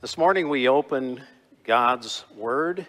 This 0.00 0.16
morning 0.16 0.48
we 0.48 0.68
open 0.68 1.20
God's 1.64 2.24
Word 2.36 2.86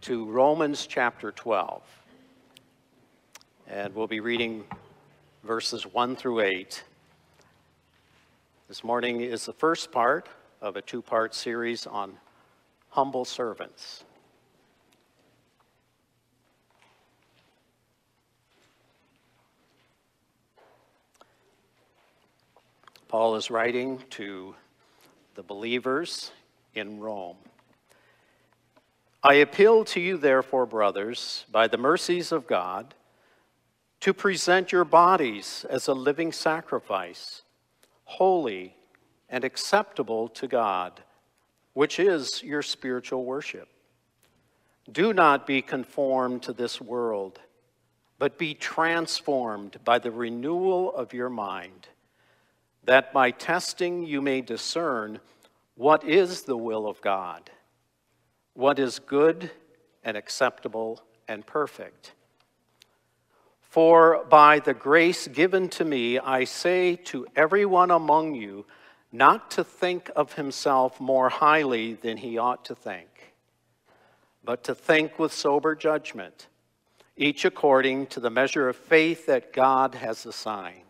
to 0.00 0.24
Romans 0.24 0.86
chapter 0.86 1.30
12. 1.30 1.82
And 3.68 3.94
we'll 3.94 4.06
be 4.06 4.20
reading 4.20 4.64
verses 5.44 5.84
1 5.84 6.16
through 6.16 6.40
8. 6.40 6.82
This 8.66 8.82
morning 8.82 9.20
is 9.20 9.44
the 9.44 9.52
first 9.52 9.92
part 9.92 10.26
of 10.62 10.76
a 10.76 10.80
two 10.80 11.02
part 11.02 11.34
series 11.34 11.86
on 11.86 12.16
humble 12.88 13.26
servants. 13.26 14.04
Paul 23.06 23.36
is 23.36 23.50
writing 23.50 24.02
to 24.12 24.54
the 25.34 25.42
believers 25.42 26.32
in 26.74 27.00
Rome. 27.00 27.36
I 29.22 29.34
appeal 29.34 29.84
to 29.86 30.00
you, 30.00 30.16
therefore, 30.16 30.66
brothers, 30.66 31.44
by 31.50 31.68
the 31.68 31.76
mercies 31.76 32.32
of 32.32 32.46
God, 32.46 32.94
to 34.00 34.14
present 34.14 34.72
your 34.72 34.84
bodies 34.84 35.66
as 35.68 35.88
a 35.88 35.94
living 35.94 36.32
sacrifice, 36.32 37.42
holy 38.04 38.74
and 39.28 39.44
acceptable 39.44 40.28
to 40.28 40.48
God, 40.48 41.02
which 41.74 42.00
is 42.00 42.42
your 42.42 42.62
spiritual 42.62 43.24
worship. 43.24 43.68
Do 44.90 45.12
not 45.12 45.46
be 45.46 45.60
conformed 45.60 46.42
to 46.44 46.52
this 46.52 46.80
world, 46.80 47.40
but 48.18 48.38
be 48.38 48.54
transformed 48.54 49.78
by 49.84 49.98
the 49.98 50.10
renewal 50.10 50.94
of 50.94 51.12
your 51.12 51.28
mind 51.28 51.88
that 52.84 53.12
by 53.12 53.30
testing 53.30 54.04
you 54.04 54.20
may 54.20 54.40
discern 54.40 55.20
what 55.74 56.04
is 56.04 56.42
the 56.42 56.56
will 56.56 56.86
of 56.86 57.00
God, 57.00 57.50
what 58.54 58.78
is 58.78 58.98
good 58.98 59.50
and 60.04 60.16
acceptable 60.16 61.02
and 61.28 61.46
perfect. 61.46 62.12
For 63.60 64.24
by 64.28 64.58
the 64.58 64.74
grace 64.74 65.28
given 65.28 65.68
to 65.70 65.84
me, 65.84 66.18
I 66.18 66.44
say 66.44 66.96
to 66.96 67.26
everyone 67.36 67.90
among 67.90 68.34
you 68.34 68.66
not 69.12 69.50
to 69.52 69.64
think 69.64 70.10
of 70.16 70.34
himself 70.34 71.00
more 71.00 71.28
highly 71.28 71.94
than 71.94 72.16
he 72.16 72.38
ought 72.38 72.64
to 72.64 72.74
think, 72.74 73.34
but 74.44 74.64
to 74.64 74.74
think 74.74 75.18
with 75.18 75.32
sober 75.32 75.74
judgment, 75.74 76.48
each 77.16 77.44
according 77.44 78.06
to 78.08 78.20
the 78.20 78.30
measure 78.30 78.68
of 78.68 78.76
faith 78.76 79.26
that 79.26 79.52
God 79.52 79.94
has 79.94 80.26
assigned. 80.26 80.89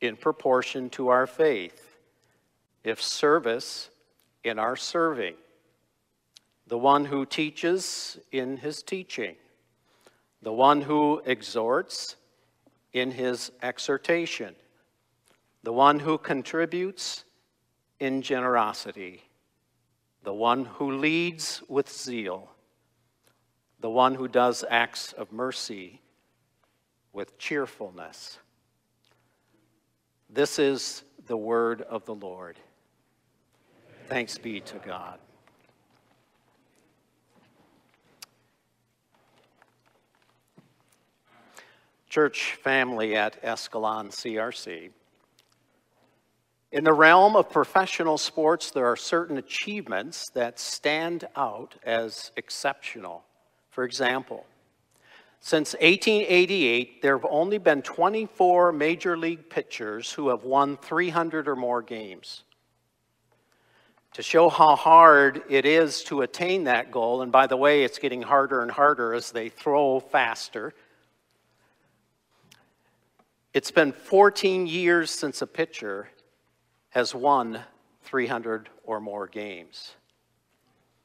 in 0.00 0.16
proportion 0.16 0.90
to 0.90 1.08
our 1.08 1.26
faith, 1.26 1.98
if 2.84 3.02
service 3.02 3.90
in 4.44 4.58
our 4.58 4.76
serving, 4.76 5.34
the 6.66 6.78
one 6.78 7.04
who 7.04 7.26
teaches 7.26 8.18
in 8.30 8.56
his 8.56 8.82
teaching, 8.82 9.36
the 10.42 10.52
one 10.52 10.80
who 10.80 11.20
exhorts 11.24 12.16
in 12.92 13.10
his 13.10 13.50
exhortation, 13.62 14.54
the 15.62 15.72
one 15.72 15.98
who 15.98 16.16
contributes 16.16 17.24
in 17.98 18.22
generosity, 18.22 19.22
the 20.22 20.32
one 20.32 20.64
who 20.64 20.92
leads 20.92 21.62
with 21.68 21.90
zeal, 21.90 22.50
the 23.80 23.90
one 23.90 24.14
who 24.14 24.28
does 24.28 24.64
acts 24.70 25.12
of 25.12 25.32
mercy 25.32 26.00
with 27.12 27.38
cheerfulness. 27.38 28.38
This 30.30 30.58
is 30.58 31.04
the 31.26 31.36
word 31.36 31.80
of 31.82 32.04
the 32.04 32.14
Lord. 32.14 32.58
Thanks 34.08 34.36
be 34.36 34.60
to 34.60 34.78
God. 34.78 35.18
Church 42.10 42.58
family 42.62 43.16
at 43.16 43.42
Escalon 43.42 44.10
CRC. 44.10 44.90
In 46.72 46.84
the 46.84 46.92
realm 46.92 47.34
of 47.34 47.48
professional 47.48 48.18
sports, 48.18 48.70
there 48.70 48.86
are 48.86 48.96
certain 48.96 49.38
achievements 49.38 50.28
that 50.34 50.58
stand 50.58 51.26
out 51.36 51.74
as 51.82 52.32
exceptional. 52.36 53.24
For 53.70 53.84
example, 53.84 54.44
since 55.40 55.74
1888, 55.74 57.00
there 57.00 57.16
have 57.16 57.26
only 57.30 57.58
been 57.58 57.82
24 57.82 58.72
major 58.72 59.16
league 59.16 59.48
pitchers 59.48 60.12
who 60.12 60.28
have 60.28 60.44
won 60.44 60.76
300 60.76 61.48
or 61.48 61.56
more 61.56 61.80
games. 61.80 62.42
To 64.14 64.22
show 64.22 64.48
how 64.48 64.74
hard 64.74 65.42
it 65.48 65.64
is 65.64 66.02
to 66.04 66.22
attain 66.22 66.64
that 66.64 66.90
goal, 66.90 67.22
and 67.22 67.30
by 67.30 67.46
the 67.46 67.56
way, 67.56 67.84
it's 67.84 67.98
getting 67.98 68.22
harder 68.22 68.62
and 68.62 68.70
harder 68.70 69.14
as 69.14 69.30
they 69.30 69.48
throw 69.48 70.00
faster. 70.00 70.74
It's 73.54 73.70
been 73.70 73.92
14 73.92 74.66
years 74.66 75.10
since 75.10 75.40
a 75.40 75.46
pitcher 75.46 76.08
has 76.90 77.14
won 77.14 77.60
300 78.04 78.68
or 78.82 79.00
more 79.00 79.26
games. 79.26 79.94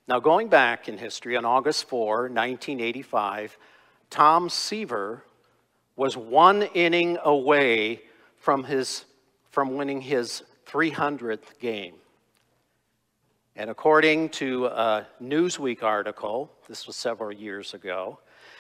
Now, 0.08 0.20
going 0.20 0.50
back 0.50 0.90
in 0.90 0.98
history, 0.98 1.38
on 1.38 1.46
August 1.46 1.88
4, 1.88 2.24
1985, 2.24 3.58
Tom 4.14 4.48
Seaver 4.48 5.24
was 5.96 6.16
one 6.16 6.62
inning 6.62 7.18
away 7.24 8.04
from, 8.38 8.64
his, 8.64 9.06
from 9.50 9.76
winning 9.76 10.02
his 10.02 10.44
300th 10.68 11.58
game. 11.60 11.96
And 13.56 13.72
according 13.72 14.30
to 14.30 14.68
a 14.68 15.08
Newsweek 15.20 15.82
article, 15.82 16.52
this 16.68 16.86
was 16.86 16.96
several 16.96 17.34
years 17.34 17.74
ago, 17.74 18.20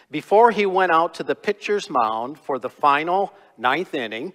before 0.09 0.49
he 0.49 0.65
went 0.65 0.91
out 0.91 1.13
to 1.15 1.23
the 1.23 1.35
pitcher's 1.35 1.87
mound 1.87 2.39
for 2.39 2.57
the 2.57 2.69
final 2.69 3.31
ninth 3.55 3.93
inning, 3.93 4.33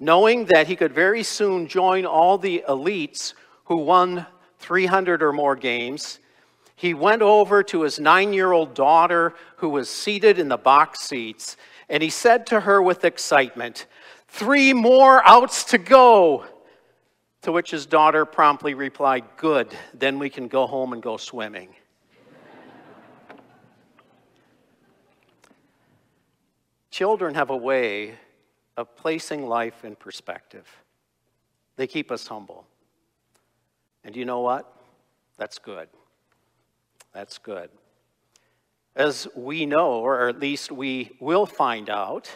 knowing 0.00 0.46
that 0.46 0.66
he 0.66 0.76
could 0.76 0.94
very 0.94 1.24
soon 1.24 1.68
join 1.68 2.06
all 2.06 2.38
the 2.38 2.64
elites 2.66 3.34
who 3.64 3.76
won 3.76 4.24
300 4.60 5.22
or 5.22 5.34
more 5.34 5.56
games, 5.56 6.20
he 6.76 6.92
went 6.92 7.22
over 7.22 7.62
to 7.64 7.82
his 7.82 7.98
nine 7.98 8.34
year 8.34 8.52
old 8.52 8.74
daughter 8.74 9.34
who 9.56 9.70
was 9.70 9.88
seated 9.88 10.38
in 10.38 10.48
the 10.48 10.58
box 10.58 11.00
seats, 11.00 11.56
and 11.88 12.02
he 12.02 12.10
said 12.10 12.46
to 12.48 12.60
her 12.60 12.82
with 12.82 13.04
excitement, 13.04 13.86
Three 14.28 14.74
more 14.74 15.26
outs 15.26 15.64
to 15.64 15.78
go. 15.78 16.44
To 17.42 17.52
which 17.52 17.70
his 17.70 17.86
daughter 17.86 18.24
promptly 18.24 18.74
replied, 18.74 19.24
Good, 19.36 19.68
then 19.94 20.18
we 20.18 20.28
can 20.28 20.48
go 20.48 20.66
home 20.66 20.92
and 20.92 21.02
go 21.02 21.16
swimming. 21.16 21.70
Children 26.90 27.34
have 27.34 27.50
a 27.50 27.56
way 27.56 28.14
of 28.76 28.94
placing 28.96 29.46
life 29.46 29.84
in 29.84 29.96
perspective. 29.96 30.66
They 31.76 31.86
keep 31.86 32.10
us 32.10 32.26
humble. 32.26 32.66
And 34.04 34.16
you 34.16 34.24
know 34.24 34.40
what? 34.40 34.70
That's 35.36 35.58
good. 35.58 35.88
That's 37.16 37.38
good. 37.38 37.70
As 38.94 39.26
we 39.34 39.64
know, 39.64 39.92
or 39.92 40.28
at 40.28 40.38
least 40.38 40.70
we 40.70 41.12
will 41.18 41.46
find 41.46 41.88
out, 41.88 42.28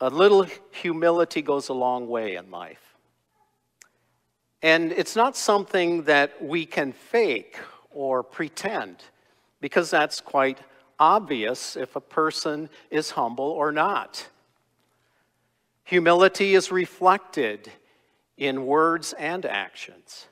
a 0.00 0.10
little 0.10 0.48
humility 0.72 1.40
goes 1.40 1.68
a 1.68 1.72
long 1.72 2.08
way 2.08 2.34
in 2.34 2.50
life. 2.50 2.96
And 4.62 4.90
it's 4.90 5.14
not 5.14 5.36
something 5.36 6.02
that 6.04 6.44
we 6.44 6.66
can 6.66 6.90
fake 6.90 7.56
or 7.92 8.24
pretend, 8.24 8.96
because 9.60 9.92
that's 9.92 10.20
quite 10.20 10.58
obvious 10.98 11.76
if 11.76 11.94
a 11.94 12.00
person 12.00 12.68
is 12.90 13.12
humble 13.12 13.44
or 13.44 13.70
not. 13.70 14.26
Humility 15.84 16.56
is 16.56 16.72
reflected 16.72 17.70
in 18.36 18.66
words 18.66 19.12
and 19.12 19.46
actions. 19.46 20.26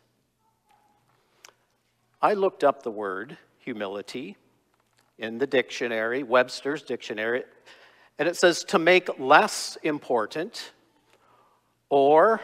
I 2.21 2.35
looked 2.35 2.65
up 2.65 2.83
the 2.83 2.91
word 2.91 3.39
humility 3.59 4.37
in 5.19 5.39
the 5.39 5.47
dictionary, 5.47 6.23
Webster's 6.23 6.83
dictionary, 6.83 7.45
and 8.19 8.29
it 8.29 8.37
says 8.37 8.65
to 8.65 8.79
make 8.79 9.21
less 9.21 9.79
important 9.83 10.73
or 11.91 12.41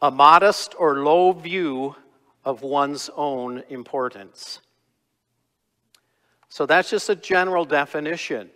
a 0.00 0.10
modest 0.10 0.74
or 0.78 1.02
low 1.02 1.32
view 1.32 1.96
of 2.44 2.62
one's 2.62 3.10
own 3.16 3.64
importance. 3.70 4.60
So 6.48 6.64
that's 6.64 6.88
just 6.88 7.08
a 7.08 7.16
general 7.16 7.64
definition. 7.64 8.50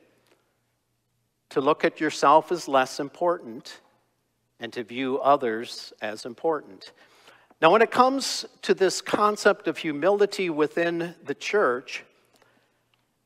To 1.51 1.61
look 1.61 1.85
at 1.85 2.01
yourself 2.01 2.53
as 2.53 2.69
less 2.69 3.01
important 3.01 3.81
and 4.61 4.73
to 4.75 4.85
view 4.85 5.19
others 5.19 5.93
as 6.01 6.25
important. 6.25 6.93
Now, 7.61 7.71
when 7.71 7.83
it 7.83 7.91
comes 7.91 8.47
to 8.63 8.73
this 8.73 9.03
concept 9.03 9.69
of 9.69 9.77
humility 9.77 10.49
within 10.49 11.15
the 11.23 11.35
church, 11.35 12.05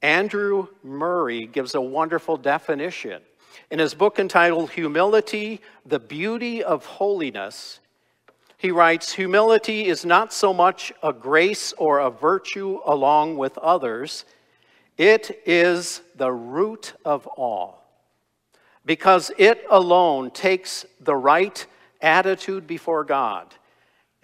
Andrew 0.02 0.66
Murray 0.82 1.46
gives 1.46 1.76
a 1.76 1.81
wonderful 1.81 2.36
definition. 2.36 3.22
In 3.70 3.78
his 3.78 3.94
book 3.94 4.19
entitled 4.19 4.72
Humility, 4.72 5.60
the 5.86 6.00
Beauty 6.00 6.64
of 6.64 6.84
Holiness, 6.84 7.78
he 8.58 8.72
writes 8.72 9.12
Humility 9.12 9.86
is 9.86 10.04
not 10.04 10.32
so 10.32 10.52
much 10.52 10.92
a 11.00 11.12
grace 11.12 11.72
or 11.75 12.00
a 12.00 12.10
virtue 12.10 12.80
along 12.84 13.38
with 13.38 13.56
others, 13.58 14.25
it 14.98 15.42
is 15.46 16.02
the 16.16 16.32
root 16.32 16.94
of 17.04 17.28
all. 17.28 17.84
Because 18.84 19.30
it 19.38 19.64
alone 19.70 20.32
takes 20.32 20.84
the 21.00 21.14
right 21.14 21.64
attitude 22.02 22.66
before 22.66 23.04
God 23.04 23.54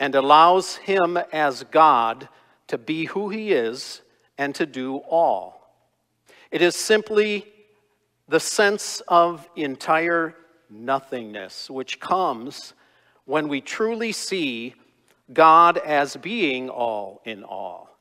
and 0.01 0.15
allows 0.15 0.77
Him 0.77 1.19
as 1.31 1.63
God 1.65 2.29
to 2.67 2.79
be 2.79 3.05
who 3.05 3.29
He 3.29 3.53
is 3.53 4.01
and 4.39 4.55
to 4.57 4.67
do 4.67 4.97
all. 4.97 5.77
It 6.51 6.63
is 6.63 6.75
simply 6.75 7.47
the 8.27 8.41
sense 8.41 9.03
of 9.07 9.47
entire 9.55 10.35
nothingness, 10.71 11.69
which 11.69 12.01
comes 12.01 12.73
when 13.27 13.47
we 13.47 13.61
truly 13.61 14.13
see 14.13 14.75
God 15.33 15.79
as 15.79 16.17
being 16.17 16.71
all 16.71 17.21
in 17.25 17.45
all, 17.45 17.97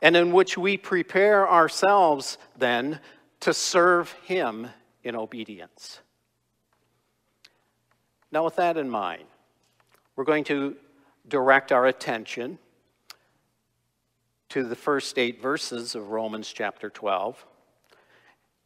and 0.00 0.16
in 0.16 0.32
which 0.32 0.56
we 0.56 0.76
prepare 0.76 1.50
ourselves 1.50 2.38
then 2.56 3.00
to 3.40 3.52
serve 3.52 4.12
Him 4.24 4.68
in 5.02 5.16
obedience. 5.16 6.00
Now, 8.30 8.44
with 8.44 8.56
that 8.56 8.76
in 8.76 8.88
mind, 8.88 9.24
we're 10.16 10.24
going 10.24 10.44
to 10.44 10.76
direct 11.28 11.72
our 11.72 11.86
attention 11.86 12.58
to 14.50 14.64
the 14.64 14.76
first 14.76 15.18
eight 15.18 15.40
verses 15.40 15.94
of 15.94 16.10
Romans 16.10 16.52
chapter 16.52 16.90
12. 16.90 17.44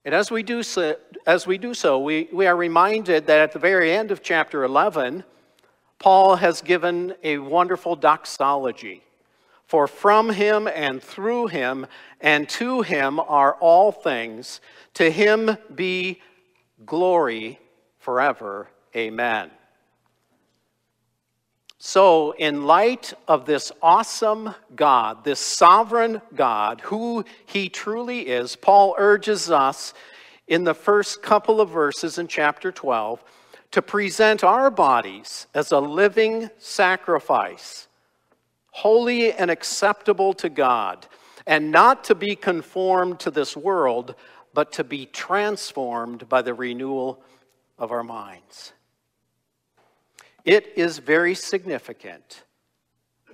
And 0.05 0.15
as 0.15 0.31
we 0.31 0.43
do 0.43 0.63
so, 0.63 0.97
as 1.27 1.47
we, 1.47 1.59
do 1.59 1.75
so 1.75 1.99
we, 1.99 2.29
we 2.33 2.47
are 2.47 2.57
reminded 2.57 3.27
that 3.27 3.41
at 3.41 3.53
the 3.53 3.59
very 3.59 3.93
end 3.93 4.11
of 4.11 4.23
chapter 4.23 4.65
11, 4.65 5.25
Paul 5.99 6.37
has 6.37 6.63
given 6.63 7.15
a 7.23 7.39
wonderful 7.39 7.97
doxology. 7.97 9.03
For 9.67 9.87
from 9.87 10.31
him 10.31 10.67
and 10.67 11.03
through 11.03 11.49
him 11.49 11.87
and 12.21 12.49
to 12.51 12.81
him 12.81 13.21
are 13.21 13.55
all 13.55 13.93
things. 13.93 14.61
To 14.95 15.11
him 15.11 15.59
be 15.75 16.23
glory 16.87 17.59
forever. 17.99 18.69
Amen. 18.97 19.51
So, 21.81 22.33
in 22.33 22.67
light 22.67 23.15
of 23.29 23.47
this 23.47 23.71
awesome 23.81 24.53
God, 24.75 25.23
this 25.23 25.39
sovereign 25.39 26.21
God, 26.35 26.81
who 26.81 27.25
he 27.47 27.69
truly 27.69 28.27
is, 28.27 28.57
Paul 28.57 28.97
urges 28.99 29.49
us 29.49 29.95
in 30.49 30.65
the 30.65 30.75
first 30.75 31.23
couple 31.23 31.61
of 31.61 31.71
verses 31.71 32.19
in 32.19 32.27
chapter 32.27 32.73
12 32.73 33.23
to 33.71 33.83
present 33.83 34.43
our 34.43 34.73
bodies 34.73 35.47
as 35.55 35.71
a 35.71 35.79
living 35.79 36.51
sacrifice, 36.59 37.87
holy 38.71 39.33
and 39.33 39.49
acceptable 39.49 40.33
to 40.35 40.49
God, 40.49 41.07
and 41.47 41.71
not 41.71 42.03
to 42.05 42.17
be 42.17 42.35
conformed 42.35 43.21
to 43.21 43.31
this 43.31 43.57
world, 43.57 44.17
but 44.53 44.73
to 44.73 44.83
be 44.83 45.07
transformed 45.07 46.29
by 46.29 46.43
the 46.43 46.55
renewal 46.55 47.23
of 47.79 47.93
our 47.93 48.03
minds. 48.03 48.73
It 50.49 50.73
is 50.77 50.97
very 50.97 51.35
significant 51.35 52.45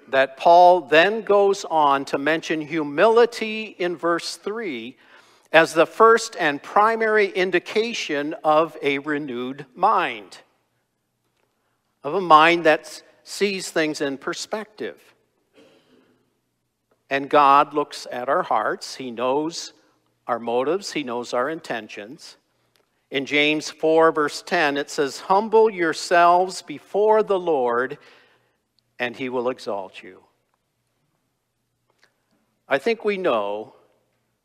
that 0.08 0.36
Paul 0.36 0.80
then 0.80 1.22
goes 1.22 1.64
on 1.64 2.04
to 2.06 2.18
mention 2.18 2.60
humility 2.60 3.76
in 3.78 3.94
verse 3.94 4.34
3 4.34 4.96
as 5.52 5.74
the 5.74 5.86
first 5.86 6.34
and 6.40 6.60
primary 6.60 7.28
indication 7.28 8.34
of 8.42 8.76
a 8.82 8.98
renewed 8.98 9.64
mind, 9.76 10.38
of 12.02 12.14
a 12.14 12.20
mind 12.20 12.64
that 12.64 13.00
sees 13.22 13.70
things 13.70 14.00
in 14.00 14.18
perspective. 14.18 15.00
And 17.10 17.30
God 17.30 17.74
looks 17.74 18.08
at 18.10 18.28
our 18.28 18.42
hearts, 18.42 18.96
He 18.96 19.12
knows 19.12 19.72
our 20.26 20.40
motives, 20.40 20.90
He 20.90 21.04
knows 21.04 21.32
our 21.32 21.48
intentions. 21.48 22.38
In 23.14 23.26
James 23.26 23.70
4, 23.70 24.10
verse 24.10 24.42
10, 24.42 24.76
it 24.76 24.90
says, 24.90 25.20
Humble 25.20 25.70
yourselves 25.70 26.62
before 26.62 27.22
the 27.22 27.38
Lord, 27.38 27.96
and 28.98 29.14
he 29.14 29.28
will 29.28 29.50
exalt 29.50 30.02
you. 30.02 30.24
I 32.68 32.78
think 32.78 33.04
we 33.04 33.16
know 33.16 33.76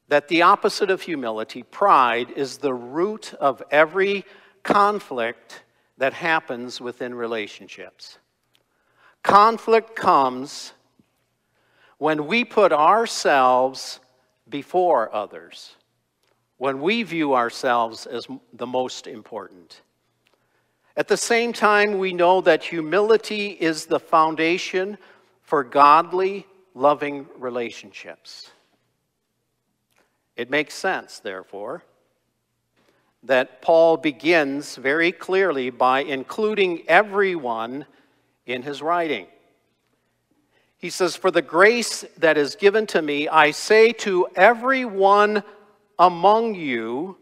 that 0.09 0.27
the 0.27 0.43
opposite 0.43 0.91
of 0.91 1.01
humility, 1.01 1.63
pride, 1.63 2.29
is 2.35 2.59
the 2.59 2.75
root 2.75 3.33
of 3.39 3.63
every 3.71 4.23
conflict 4.61 5.63
that 5.97 6.13
happens 6.13 6.79
within 6.79 7.15
relationships. 7.15 8.19
Conflict 9.23 9.95
comes 9.95 10.73
when 11.97 12.27
we 12.27 12.45
put 12.45 12.71
ourselves 12.71 13.99
before 14.47 15.11
others 15.11 15.75
when 16.59 16.81
we 16.81 17.03
view 17.03 17.33
ourselves 17.33 18.05
as 18.05 18.27
the 18.53 18.67
most 18.67 19.07
important. 19.07 19.81
At 20.95 21.07
the 21.07 21.17
same 21.17 21.53
time, 21.53 21.97
we 21.97 22.11
know 22.11 22.41
that 22.41 22.65
humility 22.65 23.47
is 23.47 23.85
the 23.85 23.99
foundation 23.99 24.97
for 25.41 25.63
godly, 25.63 26.45
loving 26.75 27.25
relationships. 27.37 28.51
It 30.35 30.49
makes 30.49 30.73
sense, 30.73 31.19
therefore, 31.19 31.83
that 33.23 33.61
Paul 33.61 33.95
begins 33.95 34.75
very 34.75 35.13
clearly 35.13 35.69
by 35.69 36.01
including 36.01 36.83
everyone 36.89 37.85
in 38.45 38.63
his 38.63 38.81
writing. 38.81 39.27
He 40.77 40.89
says, 40.89 41.15
For 41.15 41.31
the 41.31 41.41
grace 41.41 42.03
that 42.17 42.37
is 42.37 42.55
given 42.55 42.85
to 42.87 43.01
me, 43.01 43.29
I 43.29 43.51
say 43.51 43.93
to 43.93 44.27
everyone 44.35 45.43
among 45.99 46.55
you 46.55 47.17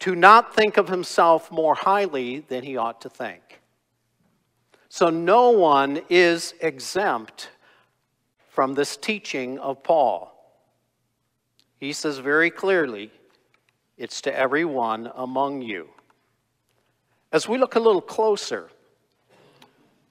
to 0.00 0.14
not 0.14 0.54
think 0.54 0.76
of 0.76 0.88
himself 0.88 1.50
more 1.52 1.74
highly 1.74 2.40
than 2.40 2.64
he 2.64 2.76
ought 2.76 3.00
to 3.00 3.08
think. 3.08 3.60
So 4.88 5.08
no 5.08 5.50
one 5.50 6.02
is 6.10 6.54
exempt 6.60 7.50
from 8.48 8.74
this 8.74 8.96
teaching 8.96 9.58
of 9.60 9.82
Paul. 9.84 10.36
He 11.78 11.92
says 11.92 12.18
very 12.18 12.50
clearly, 12.50 13.12
it's 13.96 14.20
to 14.22 14.36
everyone 14.36 15.10
among 15.14 15.62
you. 15.62 15.88
As 17.32 17.48
we 17.48 17.58
look 17.58 17.76
a 17.76 17.80
little 17.80 18.00
closer, 18.00 18.68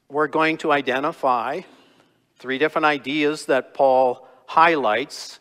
we're 0.07 0.27
going 0.27 0.57
to 0.57 0.71
identify 0.71 1.61
three 2.37 2.57
different 2.57 2.85
ideas 2.85 3.45
that 3.47 3.73
Paul 3.73 4.25
highlights 4.47 5.39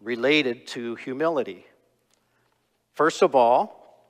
related 0.00 0.66
to 0.68 0.94
humility. 0.94 1.66
First 3.02 3.22
of 3.22 3.34
all, 3.34 4.06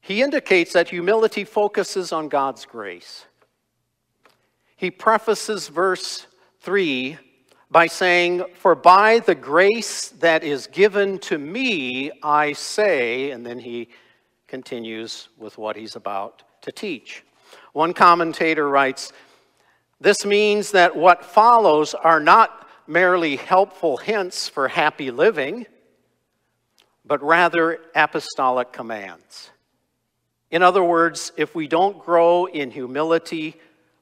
he 0.00 0.22
indicates 0.22 0.72
that 0.72 0.88
humility 0.88 1.44
focuses 1.44 2.12
on 2.12 2.30
God's 2.30 2.64
grace. 2.64 3.26
He 4.74 4.90
prefaces 4.90 5.68
verse 5.68 6.26
3 6.62 7.18
by 7.70 7.88
saying, 7.88 8.44
For 8.54 8.74
by 8.74 9.18
the 9.18 9.34
grace 9.34 10.08
that 10.20 10.42
is 10.42 10.66
given 10.66 11.18
to 11.18 11.36
me, 11.36 12.10
I 12.22 12.54
say, 12.54 13.32
and 13.32 13.44
then 13.44 13.58
he 13.58 13.90
continues 14.48 15.28
with 15.36 15.58
what 15.58 15.76
he's 15.76 15.96
about 15.96 16.42
to 16.62 16.72
teach. 16.72 17.22
One 17.74 17.92
commentator 17.92 18.66
writes, 18.66 19.12
This 20.00 20.24
means 20.24 20.70
that 20.70 20.96
what 20.96 21.22
follows 21.22 21.92
are 21.92 22.18
not 22.18 22.66
merely 22.86 23.36
helpful 23.36 23.98
hints 23.98 24.48
for 24.48 24.68
happy 24.68 25.10
living 25.10 25.66
but 27.10 27.24
rather 27.24 27.80
apostolic 27.96 28.72
commands. 28.72 29.50
In 30.52 30.62
other 30.62 30.84
words, 30.84 31.32
if 31.36 31.56
we 31.56 31.66
don't 31.66 31.98
grow 31.98 32.44
in 32.44 32.70
humility, 32.70 33.56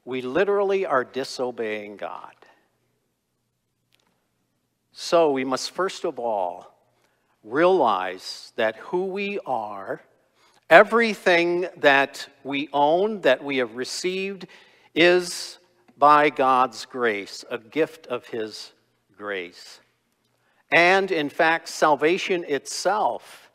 we 0.04 0.20
literally 0.20 0.84
are 0.84 1.04
disobeying 1.04 1.96
God. 1.96 2.34
So 4.92 5.32
we 5.32 5.42
must 5.42 5.70
first 5.70 6.04
of 6.04 6.18
all 6.18 6.70
realize 7.42 8.52
that 8.56 8.76
who 8.76 9.06
we 9.06 9.38
are, 9.46 10.02
everything 10.68 11.66
that 11.78 12.28
we 12.44 12.68
own, 12.74 13.22
that 13.22 13.42
we 13.42 13.56
have 13.56 13.74
received, 13.74 14.46
is 14.94 15.58
by 15.96 16.28
God's 16.28 16.84
grace, 16.84 17.42
a 17.50 17.56
gift 17.56 18.06
of 18.08 18.26
His 18.26 18.70
grace. 19.16 19.80
And 20.70 21.10
in 21.10 21.28
fact, 21.30 21.68
salvation 21.68 22.44
itself 22.44 23.50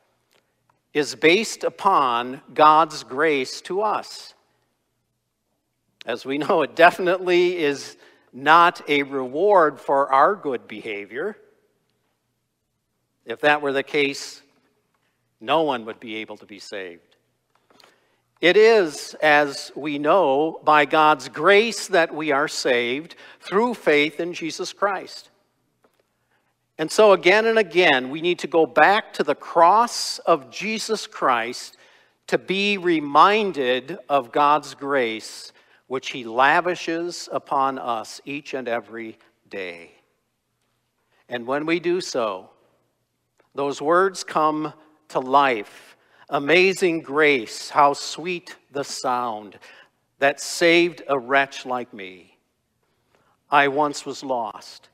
is 0.93 1.15
based 1.15 1.63
upon 1.63 2.41
God's 2.53 3.03
grace 3.03 3.61
to 3.61 3.81
us. 3.81 4.33
As 6.05 6.25
we 6.25 6.37
know, 6.37 6.61
it 6.63 6.75
definitely 6.75 7.57
is 7.57 7.97
not 8.31 8.81
a 8.89 9.03
reward 9.03 9.79
for 9.79 10.11
our 10.11 10.35
good 10.35 10.67
behavior. 10.67 11.37
If 13.25 13.41
that 13.41 13.61
were 13.61 13.71
the 13.71 13.83
case, 13.83 14.41
no 15.39 15.61
one 15.61 15.85
would 15.85 15.99
be 15.99 16.15
able 16.15 16.37
to 16.37 16.45
be 16.45 16.59
saved. 16.59 17.15
It 18.41 18.57
is, 18.57 19.15
as 19.21 19.71
we 19.75 19.99
know, 19.99 20.59
by 20.65 20.83
God's 20.85 21.29
grace 21.29 21.87
that 21.87 22.13
we 22.13 22.31
are 22.31 22.49
saved 22.49 23.15
through 23.39 23.75
faith 23.75 24.19
in 24.19 24.33
Jesus 24.33 24.73
Christ. 24.73 25.29
And 26.77 26.91
so, 26.91 27.11
again 27.11 27.45
and 27.45 27.59
again, 27.59 28.09
we 28.09 28.21
need 28.21 28.39
to 28.39 28.47
go 28.47 28.65
back 28.65 29.13
to 29.13 29.23
the 29.23 29.35
cross 29.35 30.17
of 30.19 30.49
Jesus 30.49 31.05
Christ 31.05 31.77
to 32.27 32.37
be 32.37 32.77
reminded 32.77 33.99
of 34.09 34.31
God's 34.31 34.73
grace, 34.73 35.51
which 35.87 36.09
He 36.09 36.23
lavishes 36.23 37.29
upon 37.31 37.77
us 37.77 38.21
each 38.25 38.55
and 38.55 38.67
every 38.67 39.19
day. 39.49 39.91
And 41.29 41.45
when 41.45 41.65
we 41.65 41.79
do 41.79 42.01
so, 42.01 42.49
those 43.53 43.81
words 43.81 44.23
come 44.23 44.73
to 45.09 45.19
life. 45.19 45.95
Amazing 46.29 47.01
grace, 47.01 47.69
how 47.69 47.93
sweet 47.93 48.55
the 48.71 48.83
sound 48.83 49.59
that 50.17 50.39
saved 50.39 51.03
a 51.07 51.19
wretch 51.19 51.67
like 51.67 51.93
me. 51.93 52.37
I 53.51 53.67
once 53.67 54.07
was 54.07 54.23
lost 54.23 54.89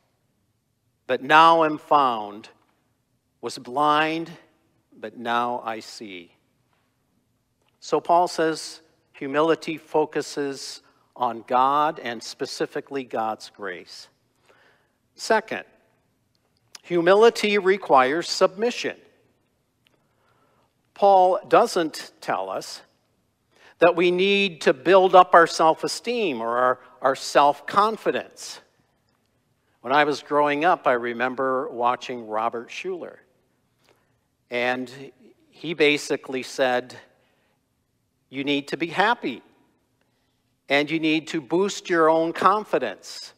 but 1.09 1.23
now 1.23 1.63
am 1.63 1.79
found, 1.79 2.49
was 3.41 3.57
blind, 3.57 4.29
but 4.95 5.17
now 5.17 5.59
I 5.65 5.79
see. 5.79 6.31
So 7.79 7.99
Paul 7.99 8.27
says 8.27 8.81
humility 9.13 9.75
focuses 9.77 10.83
on 11.15 11.43
God 11.47 11.97
and 11.97 12.21
specifically 12.21 13.03
God's 13.03 13.49
grace. 13.49 14.07
Second, 15.15 15.63
humility 16.83 17.57
requires 17.57 18.29
submission. 18.29 18.95
Paul 20.93 21.39
doesn't 21.47 22.11
tell 22.21 22.51
us 22.51 22.83
that 23.79 23.95
we 23.95 24.11
need 24.11 24.61
to 24.61 24.73
build 24.73 25.15
up 25.15 25.33
our 25.33 25.47
self 25.47 25.83
esteem 25.83 26.39
or 26.39 26.55
our, 26.55 26.79
our 27.01 27.15
self 27.15 27.65
confidence. 27.65 28.59
When 29.81 29.93
I 29.93 30.03
was 30.03 30.21
growing 30.21 30.65
up, 30.65 30.87
I 30.87 30.93
remember 30.93 31.69
watching 31.69 32.27
Robert 32.27 32.69
Schuller. 32.69 33.17
And 34.51 34.91
he 35.49 35.73
basically 35.73 36.43
said, 36.43 36.95
You 38.29 38.43
need 38.43 38.67
to 38.69 38.77
be 38.77 38.87
happy. 38.87 39.41
And 40.67 40.91
you 40.91 40.99
need 40.99 41.27
to 41.29 41.41
boost 41.41 41.89
your 41.89 42.09
own 42.09 42.33
confidence. 42.33 43.33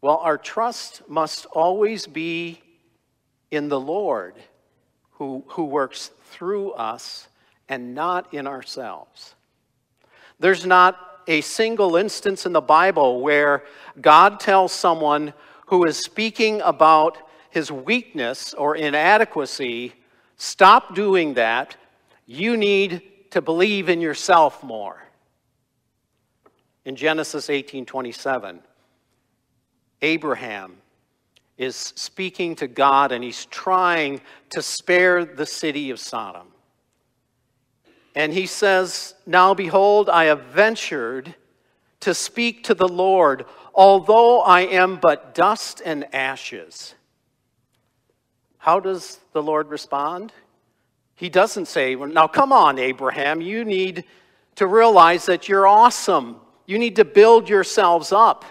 Well, 0.00 0.18
our 0.18 0.38
trust 0.38 1.02
must 1.08 1.46
always 1.46 2.06
be 2.06 2.62
in 3.50 3.68
the 3.68 3.80
Lord 3.80 4.34
who, 5.12 5.44
who 5.48 5.64
works 5.64 6.10
through 6.24 6.72
us 6.72 7.28
and 7.68 7.94
not 7.94 8.32
in 8.32 8.46
ourselves. 8.46 9.34
There's 10.38 10.66
not 10.66 11.13
a 11.26 11.40
single 11.40 11.96
instance 11.96 12.46
in 12.46 12.52
the 12.52 12.60
Bible 12.60 13.20
where 13.20 13.64
God 14.00 14.40
tells 14.40 14.72
someone 14.72 15.34
who 15.66 15.84
is 15.84 15.98
speaking 15.98 16.60
about 16.62 17.18
his 17.50 17.70
weakness 17.70 18.54
or 18.54 18.76
inadequacy, 18.76 19.94
stop 20.36 20.94
doing 20.94 21.34
that. 21.34 21.76
You 22.26 22.56
need 22.56 23.02
to 23.30 23.40
believe 23.42 23.88
in 23.88 24.00
yourself 24.00 24.62
more. 24.62 25.02
In 26.84 26.96
Genesis 26.96 27.48
18:27, 27.48 28.62
Abraham 30.02 30.80
is 31.56 31.76
speaking 31.76 32.56
to 32.56 32.66
God 32.66 33.12
and 33.12 33.22
he's 33.22 33.46
trying 33.46 34.20
to 34.50 34.60
spare 34.60 35.24
the 35.24 35.46
city 35.46 35.90
of 35.90 36.00
Sodom. 36.00 36.53
And 38.14 38.32
he 38.32 38.46
says, 38.46 39.14
Now 39.26 39.54
behold, 39.54 40.08
I 40.08 40.24
have 40.24 40.42
ventured 40.44 41.34
to 42.00 42.14
speak 42.14 42.64
to 42.64 42.74
the 42.74 42.88
Lord, 42.88 43.44
although 43.74 44.40
I 44.40 44.62
am 44.62 44.98
but 45.00 45.34
dust 45.34 45.82
and 45.84 46.12
ashes. 46.14 46.94
How 48.58 48.80
does 48.80 49.18
the 49.32 49.42
Lord 49.42 49.68
respond? 49.68 50.32
He 51.16 51.28
doesn't 51.28 51.66
say, 51.66 51.94
Now 51.94 52.26
come 52.26 52.52
on, 52.52 52.78
Abraham, 52.78 53.40
you 53.40 53.64
need 53.64 54.04
to 54.56 54.66
realize 54.66 55.26
that 55.26 55.48
you're 55.48 55.66
awesome. 55.66 56.36
You 56.66 56.78
need 56.78 56.96
to 56.96 57.04
build 57.04 57.48
yourselves 57.48 58.12
up. 58.12 58.44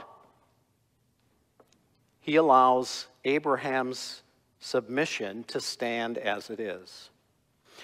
He 2.20 2.36
allows 2.36 3.08
Abraham's 3.25 4.22
submission 4.60 5.43
to 5.46 5.60
stand 5.60 6.17
as 6.17 6.50
it 6.50 6.60
is. 6.60 7.10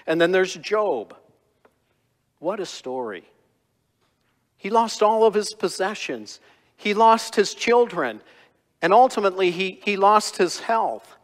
And 0.07 0.19
then 0.19 0.31
there's 0.31 0.53
Job. 0.55 1.15
What 2.39 2.59
a 2.59 2.65
story. 2.65 3.23
He 4.57 4.69
lost 4.69 5.03
all 5.03 5.25
of 5.25 5.33
his 5.33 5.53
possessions, 5.53 6.39
he 6.75 6.93
lost 6.93 7.35
his 7.35 7.53
children, 7.53 8.21
and 8.81 8.93
ultimately 8.93 9.51
he, 9.51 9.79
he 9.83 9.97
lost 9.97 10.37
his 10.37 10.59
health. 10.59 11.17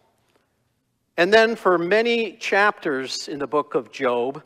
And 1.18 1.34
then, 1.34 1.56
for 1.56 1.78
many 1.78 2.34
chapters 2.34 3.30
in 3.30 3.40
the 3.40 3.48
book 3.48 3.74
of 3.74 3.92
Job, 3.92 4.44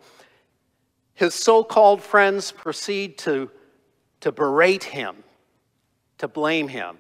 his 1.15 1.33
so 1.33 1.63
called 1.63 2.01
friends 2.01 2.51
proceed 2.51 3.17
to, 3.19 3.49
to 4.21 4.31
berate 4.31 4.83
him, 4.83 5.23
to 6.19 6.27
blame 6.27 6.67
him. 6.67 6.99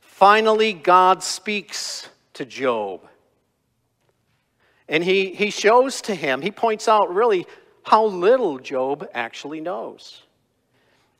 Finally, 0.00 0.72
God 0.72 1.22
speaks 1.22 2.08
to 2.34 2.44
Job. 2.44 3.00
And 4.88 5.04
he, 5.04 5.32
he 5.34 5.50
shows 5.50 6.00
to 6.02 6.14
him, 6.14 6.42
he 6.42 6.50
points 6.50 6.88
out 6.88 7.14
really 7.14 7.46
how 7.90 8.04
little 8.04 8.56
Job 8.56 9.04
actually 9.14 9.60
knows 9.60 10.22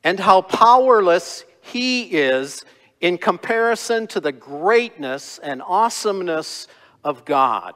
and 0.05 0.17
how 0.17 0.41
powerless 0.41 1.43
he 1.59 2.03
is 2.03 2.63
in 3.01 3.17
comparison 3.17 4.07
to 4.07 4.21
the 4.21 4.31
greatness 4.31 5.37
and 5.39 5.61
awesomeness 5.61 6.69
of 7.03 7.25
God. 7.25 7.75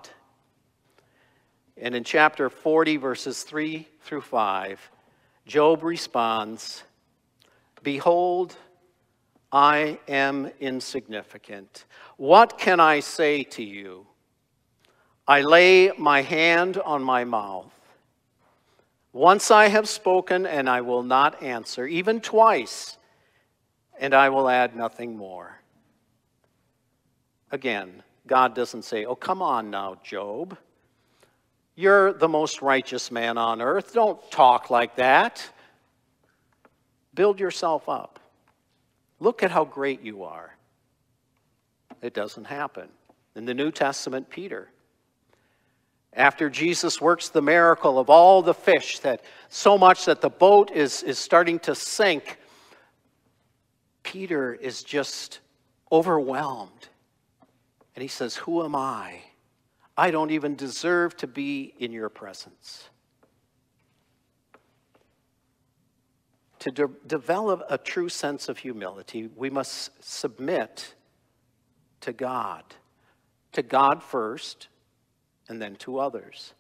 And 1.75 1.93
in 1.93 2.05
chapter 2.05 2.49
40, 2.49 2.95
verses 2.95 3.43
3 3.43 3.85
through 4.03 4.21
5, 4.21 4.89
Job 5.45 5.83
responds 5.83 6.83
Behold, 7.83 8.55
I 9.51 9.99
am 10.07 10.49
insignificant. 10.61 11.83
What 12.15 12.57
can 12.57 12.79
I 12.79 13.01
say 13.01 13.43
to 13.43 13.61
you? 13.61 14.07
I 15.27 15.41
lay 15.41 15.91
my 15.97 16.21
hand 16.21 16.77
on 16.77 17.03
my 17.03 17.25
mouth. 17.25 17.74
Once 19.15 19.49
I 19.49 19.69
have 19.69 19.87
spoken, 19.87 20.45
and 20.45 20.69
I 20.69 20.81
will 20.81 21.01
not 21.01 21.41
answer, 21.41 21.87
even 21.87 22.19
twice, 22.19 22.97
and 23.97 24.13
I 24.13 24.27
will 24.27 24.49
add 24.49 24.75
nothing 24.75 25.15
more. 25.15 25.61
Again, 27.49 28.03
God 28.27 28.53
doesn't 28.53 28.83
say, 28.83 29.05
Oh, 29.05 29.15
come 29.15 29.41
on 29.41 29.69
now, 29.69 29.95
Job. 30.03 30.57
You're 31.75 32.11
the 32.11 32.27
most 32.27 32.61
righteous 32.61 33.09
man 33.09 33.37
on 33.37 33.61
earth. 33.61 33.93
Don't 33.93 34.19
talk 34.31 34.69
like 34.69 34.97
that. 34.97 35.49
Build 37.13 37.39
yourself 37.39 37.87
up. 37.87 38.19
Look 39.21 39.43
at 39.43 39.51
how 39.51 39.63
great 39.63 40.01
you 40.01 40.25
are. 40.25 40.57
It 42.01 42.13
doesn't 42.13 42.47
happen. 42.47 42.89
In 43.37 43.45
the 43.45 43.53
New 43.53 43.71
Testament, 43.71 44.29
Peter 44.29 44.67
after 46.15 46.49
Jesus 46.49 47.01
works 47.01 47.29
the 47.29 47.41
miracle 47.41 47.99
of 47.99 48.09
all 48.09 48.41
the 48.41 48.53
fish, 48.53 48.99
that 48.99 49.23
so 49.49 49.77
much 49.77 50.05
that 50.05 50.21
the 50.21 50.29
boat 50.29 50.71
is, 50.71 51.03
is 51.03 51.19
starting 51.19 51.59
to 51.59 51.75
sink, 51.75 52.37
Peter 54.03 54.53
is 54.53 54.83
just 54.83 55.39
overwhelmed. 55.91 56.89
And 57.95 58.01
he 58.01 58.07
says, 58.07 58.35
Who 58.37 58.63
am 58.63 58.75
I? 58.75 59.21
I 59.97 60.11
don't 60.11 60.31
even 60.31 60.55
deserve 60.55 61.15
to 61.17 61.27
be 61.27 61.73
in 61.79 61.91
your 61.91 62.09
presence. 62.09 62.89
To 66.59 66.71
de- 66.71 66.89
develop 67.07 67.63
a 67.69 67.77
true 67.77 68.09
sense 68.09 68.49
of 68.49 68.57
humility, 68.57 69.29
we 69.35 69.49
must 69.49 69.91
submit 70.03 70.95
to 72.01 72.11
God. 72.13 72.63
To 73.53 73.61
God 73.61 74.03
first, 74.03 74.67
and 75.47 75.61
then 75.61 75.75
to 75.77 75.99
others. 75.99 76.53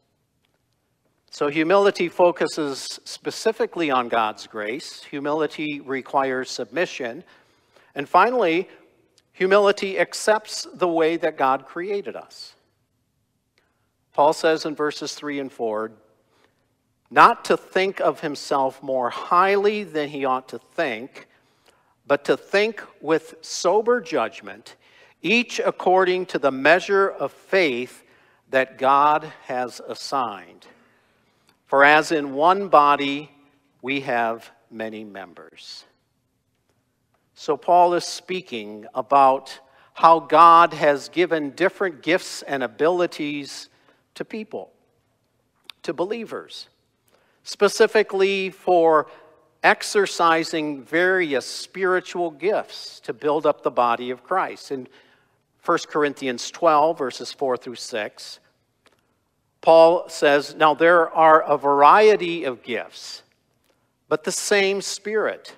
So, 1.31 1.49
humility 1.49 2.07
focuses 2.07 2.99
specifically 3.03 3.91
on 3.91 4.07
God's 4.07 4.47
grace. 4.47 5.03
Humility 5.03 5.81
requires 5.81 6.49
submission. 6.49 7.25
And 7.93 8.07
finally, 8.07 8.69
humility 9.33 9.99
accepts 9.99 10.65
the 10.73 10.87
way 10.87 11.17
that 11.17 11.37
God 11.37 11.65
created 11.65 12.15
us. 12.15 12.55
Paul 14.13 14.31
says 14.31 14.65
in 14.65 14.75
verses 14.75 15.13
3 15.13 15.39
and 15.41 15.51
4 15.51 15.91
not 17.11 17.45
to 17.45 17.57
think 17.57 17.99
of 17.99 18.21
himself 18.21 18.81
more 18.81 19.09
highly 19.09 19.83
than 19.83 20.09
he 20.09 20.25
ought 20.25 20.47
to 20.49 20.59
think, 20.59 21.27
but 22.07 22.25
to 22.25 22.37
think 22.37 22.81
with 23.01 23.35
sober 23.41 24.01
judgment, 24.01 24.75
each 25.21 25.59
according 25.59 26.25
to 26.27 26.39
the 26.39 26.51
measure 26.51 27.09
of 27.09 27.31
faith 27.31 28.04
that 28.49 28.77
God 28.77 29.31
has 29.43 29.81
assigned. 29.87 30.65
For 31.65 31.83
as 31.83 32.11
in 32.11 32.33
one 32.33 32.67
body 32.67 33.31
we 33.81 34.01
have 34.01 34.49
many 34.69 35.03
members. 35.03 35.85
So, 37.33 37.57
Paul 37.57 37.95
is 37.95 38.05
speaking 38.05 38.85
about 38.93 39.59
how 39.93 40.19
God 40.19 40.73
has 40.73 41.09
given 41.09 41.51
different 41.51 42.01
gifts 42.01 42.41
and 42.43 42.63
abilities 42.63 43.69
to 44.15 44.23
people, 44.23 44.71
to 45.83 45.93
believers, 45.93 46.69
specifically 47.43 48.49
for 48.49 49.07
exercising 49.63 50.83
various 50.83 51.45
spiritual 51.45 52.31
gifts 52.31 52.99
to 53.01 53.13
build 53.13 53.45
up 53.45 53.63
the 53.63 53.71
body 53.71 54.11
of 54.11 54.23
Christ. 54.23 54.71
In 54.71 54.87
1 55.65 55.77
Corinthians 55.89 56.51
12, 56.51 56.97
verses 56.97 57.31
4 57.31 57.57
through 57.57 57.75
6, 57.75 58.39
Paul 59.61 60.07
says, 60.09 60.53
Now 60.53 60.75
there 60.75 61.09
are 61.09 61.41
a 61.41 61.57
variety 61.57 62.43
of 62.43 62.61
gifts, 62.61 63.23
but 64.07 64.23
the 64.23 64.31
same 64.31 64.81
Spirit. 64.81 65.55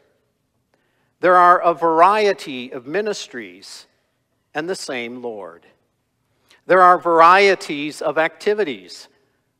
There 1.19 1.35
are 1.35 1.59
a 1.61 1.73
variety 1.73 2.71
of 2.71 2.87
ministries 2.87 3.87
and 4.53 4.69
the 4.69 4.75
same 4.75 5.21
Lord. 5.21 5.65
There 6.67 6.81
are 6.81 6.97
varieties 6.97 8.01
of 8.01 8.17
activities, 8.17 9.09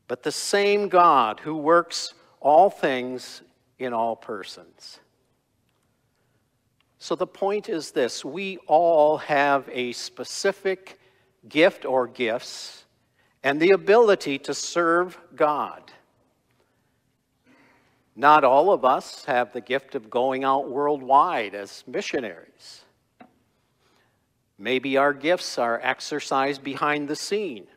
but 0.06 0.22
the 0.22 0.32
same 0.32 0.88
God 0.88 1.40
who 1.40 1.56
works 1.56 2.14
all 2.40 2.70
things 2.70 3.42
in 3.78 3.92
all 3.92 4.16
persons. 4.16 5.00
So 6.98 7.14
the 7.14 7.26
point 7.26 7.68
is 7.68 7.92
this 7.92 8.24
we 8.24 8.58
all 8.66 9.18
have 9.18 9.68
a 9.72 9.92
specific 9.92 10.98
gift 11.48 11.84
or 11.84 12.06
gifts 12.06 12.84
and 13.42 13.60
the 13.60 13.70
ability 13.70 14.38
to 14.40 14.54
serve 14.54 15.18
God. 15.34 15.92
Not 18.16 18.42
all 18.42 18.72
of 18.72 18.84
us 18.84 19.24
have 19.26 19.52
the 19.52 19.60
gift 19.60 19.94
of 19.94 20.10
going 20.10 20.42
out 20.42 20.68
worldwide 20.68 21.54
as 21.54 21.84
missionaries. 21.86 22.82
Maybe 24.58 24.96
our 24.96 25.12
gifts 25.12 25.56
are 25.56 25.80
exercised 25.80 26.64
behind 26.64 27.06
the 27.06 27.14
scene. 27.14 27.68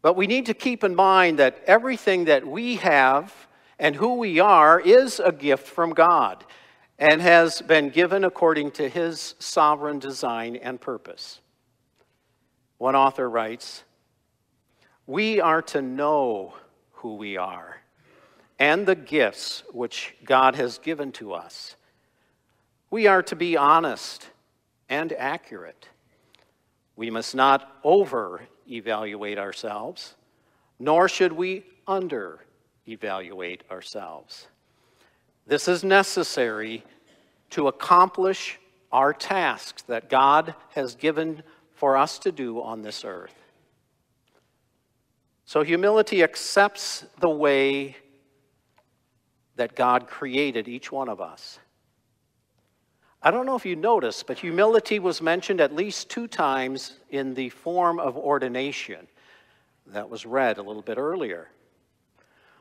But 0.00 0.16
we 0.16 0.26
need 0.26 0.46
to 0.46 0.54
keep 0.54 0.84
in 0.84 0.94
mind 0.94 1.38
that 1.38 1.62
everything 1.66 2.24
that 2.24 2.46
we 2.46 2.76
have 2.76 3.46
and 3.78 3.94
who 3.94 4.14
we 4.14 4.40
are 4.40 4.80
is 4.80 5.20
a 5.20 5.32
gift 5.32 5.68
from 5.68 5.90
God 5.90 6.42
and 6.98 7.22
has 7.22 7.62
been 7.62 7.90
given 7.90 8.24
according 8.24 8.72
to 8.72 8.88
his 8.88 9.34
sovereign 9.38 9.98
design 9.98 10.56
and 10.56 10.80
purpose. 10.80 11.40
One 12.78 12.96
author 12.96 13.28
writes 13.28 13.84
We 15.06 15.40
are 15.40 15.62
to 15.62 15.80
know 15.80 16.54
who 16.92 17.14
we 17.14 17.36
are 17.36 17.80
and 18.58 18.86
the 18.86 18.96
gifts 18.96 19.62
which 19.72 20.14
God 20.24 20.56
has 20.56 20.78
given 20.78 21.12
to 21.12 21.32
us. 21.32 21.76
We 22.90 23.06
are 23.06 23.22
to 23.24 23.36
be 23.36 23.56
honest 23.56 24.28
and 24.88 25.12
accurate. 25.12 25.88
We 26.96 27.10
must 27.10 27.34
not 27.34 27.78
over 27.84 28.40
evaluate 28.68 29.38
ourselves, 29.38 30.14
nor 30.80 31.08
should 31.08 31.32
we 31.32 31.64
under 31.86 32.40
evaluate 32.88 33.62
ourselves. 33.70 34.48
This 35.46 35.68
is 35.68 35.84
necessary 35.84 36.84
to 37.50 37.68
accomplish 37.68 38.58
our 38.92 39.12
tasks 39.12 39.82
that 39.82 40.08
God 40.08 40.54
has 40.70 40.94
given 40.94 41.42
for 41.74 41.96
us 41.96 42.18
to 42.20 42.32
do 42.32 42.62
on 42.62 42.82
this 42.82 43.04
earth. 43.04 43.34
So, 45.44 45.62
humility 45.62 46.22
accepts 46.22 47.06
the 47.20 47.30
way 47.30 47.96
that 49.56 49.74
God 49.74 50.06
created 50.06 50.68
each 50.68 50.92
one 50.92 51.08
of 51.08 51.20
us. 51.20 51.58
I 53.22 53.30
don't 53.30 53.46
know 53.46 53.56
if 53.56 53.66
you 53.66 53.74
noticed, 53.74 54.26
but 54.26 54.38
humility 54.38 54.98
was 54.98 55.20
mentioned 55.20 55.60
at 55.60 55.74
least 55.74 56.08
two 56.08 56.28
times 56.28 56.98
in 57.10 57.34
the 57.34 57.48
form 57.48 57.98
of 57.98 58.16
ordination 58.16 59.08
that 59.86 60.08
was 60.08 60.24
read 60.24 60.58
a 60.58 60.62
little 60.62 60.82
bit 60.82 60.98
earlier. 60.98 61.48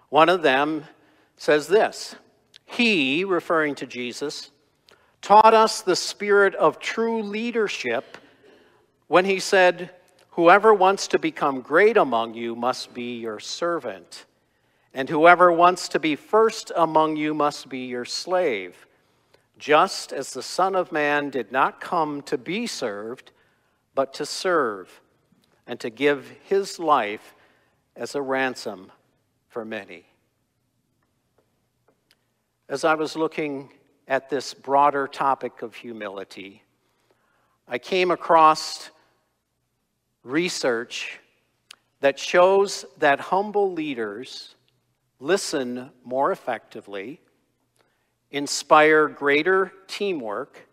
One 0.10 0.30
of 0.30 0.42
them 0.42 0.86
says 1.36 1.68
this 1.68 2.16
He, 2.66 3.24
referring 3.24 3.76
to 3.76 3.86
Jesus, 3.86 4.50
taught 5.28 5.54
us 5.54 5.82
the 5.82 5.94
spirit 5.94 6.56
of 6.56 6.80
true 6.80 7.22
leadership 7.22 8.18
when 9.08 9.26
he 9.26 9.42
said, 9.42 9.90
Whoever 10.30 10.74
wants 10.74 11.10
to 11.10 11.20
become 11.20 11.60
great 11.60 11.98
among 11.98 12.34
you 12.34 12.56
must 12.56 12.94
be 12.94 13.18
your 13.18 13.42
servant, 13.42 14.24
and 14.94 15.10
whoever 15.10 15.52
wants 15.52 15.90
to 15.90 16.00
be 16.00 16.16
first 16.16 16.72
among 16.78 17.18
you 17.18 17.34
must 17.34 17.68
be 17.68 17.88
your 17.88 18.06
slave 18.06 18.88
just 19.58 20.14
as 20.14 20.32
the 20.32 20.42
Son 20.42 20.76
of 20.78 20.94
Man 20.94 21.30
did 21.30 21.52
not 21.52 21.82
come 21.82 22.22
to 22.22 22.38
be 22.38 22.66
served, 22.66 23.34
but 23.96 24.14
to 24.14 24.26
serve, 24.26 25.02
and 25.66 25.78
to 25.82 25.90
give 25.90 26.32
his 26.46 26.80
life 26.80 27.36
as 27.98 28.16
a 28.16 28.22
ransom 28.22 28.94
for 29.50 29.66
many. 29.66 30.06
As 32.70 32.86
I 32.86 32.94
was 32.94 33.18
looking 33.18 33.72
at 34.08 34.30
this 34.30 34.54
broader 34.54 35.08
topic 35.08 35.62
of 35.62 35.76
humility, 35.76 36.64
I 37.68 37.78
came 37.78 38.12
across 38.12 38.90
research 40.24 41.20
that 42.00 42.18
shows 42.18 42.86
that 43.00 43.20
humble 43.20 43.74
leaders 43.74 44.56
listen 45.20 45.90
more 46.04 46.32
effectively 46.32 47.20
inspire 48.32 49.08
greater 49.08 49.72
teamwork, 49.88 50.68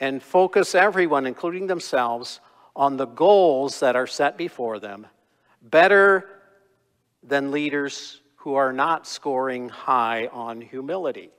and 0.00 0.22
focus 0.22 0.74
everyone, 0.74 1.26
including 1.26 1.66
themselves, 1.66 2.40
on 2.74 2.96
the 2.96 3.06
goals 3.06 3.80
that 3.80 3.96
are 3.96 4.06
set 4.06 4.36
before 4.36 4.78
them 4.78 5.06
better 5.60 6.28
than 7.22 7.52
leaders 7.52 8.20
who 8.36 8.54
are 8.54 8.72
not 8.72 9.06
scoring 9.06 9.68
high 9.68 10.26
on 10.32 10.60
humility. 10.60 11.30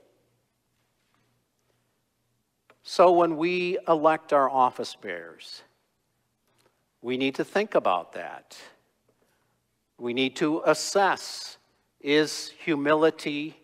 So 2.84 3.12
when 3.12 3.38
we 3.38 3.78
elect 3.88 4.34
our 4.34 4.48
office 4.48 4.94
bearers, 4.94 5.62
we 7.00 7.16
need 7.16 7.34
to 7.36 7.44
think 7.44 7.74
about 7.74 8.12
that. 8.12 8.56
We 9.98 10.12
need 10.12 10.36
to 10.36 10.62
assess 10.66 11.56
is 12.00 12.52
humility 12.58 13.56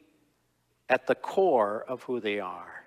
at 0.89 1.07
the 1.07 1.15
core 1.15 1.85
of 1.87 2.03
who 2.05 2.19
they 2.19 2.41
are. 2.41 2.87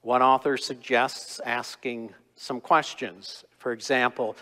One 0.00 0.22
author 0.22 0.56
suggests 0.56 1.38
asking 1.44 2.14
some 2.34 2.62
questions. 2.62 3.44
For 3.58 3.72
example, 3.72 4.36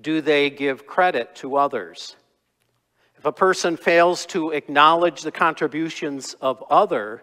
do 0.00 0.22
they 0.22 0.48
give 0.48 0.86
credit 0.86 1.34
to 1.36 1.56
others? 1.56 2.16
If 3.18 3.26
a 3.26 3.32
person 3.32 3.76
fails 3.76 4.24
to 4.26 4.52
acknowledge 4.52 5.20
the 5.20 5.30
contributions 5.30 6.34
of 6.40 6.64
other, 6.70 7.22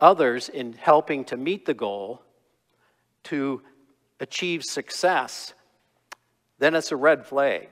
others 0.00 0.48
in 0.48 0.72
helping 0.72 1.24
to 1.26 1.36
meet 1.36 1.66
the 1.66 1.74
goal, 1.74 2.22
to 3.24 3.62
achieve 4.20 4.64
success, 4.64 5.54
then 6.58 6.74
it's 6.74 6.92
a 6.92 6.96
red 6.96 7.26
flag. 7.26 7.68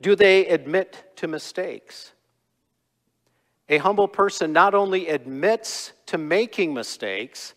Do 0.00 0.16
they 0.16 0.46
admit 0.46 1.04
to 1.16 1.28
mistakes? 1.28 2.12
A 3.68 3.78
humble 3.78 4.08
person 4.08 4.52
not 4.52 4.74
only 4.74 5.08
admits 5.08 5.92
to 6.06 6.18
making 6.18 6.74
mistakes, 6.74 7.54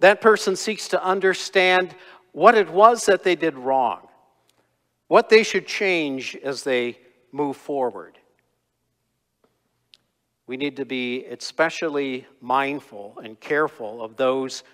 that 0.00 0.20
person 0.20 0.56
seeks 0.56 0.88
to 0.88 1.02
understand 1.02 1.94
what 2.32 2.54
it 2.54 2.68
was 2.68 3.06
that 3.06 3.22
they 3.22 3.34
did 3.34 3.56
wrong, 3.56 4.06
what 5.06 5.28
they 5.28 5.42
should 5.42 5.66
change 5.66 6.36
as 6.36 6.62
they 6.64 6.98
move 7.32 7.56
forward. 7.56 8.17
We 10.48 10.56
need 10.56 10.76
to 10.76 10.84
be 10.84 11.26
especially 11.26 12.26
mindful 12.40 13.20
and 13.22 13.38
careful 13.38 14.02
of 14.02 14.16
those 14.16 14.64